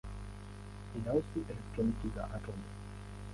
Inahusu 0.97 1.37
elektroni 1.51 2.11
za 2.15 2.23
atomu. 2.35 2.67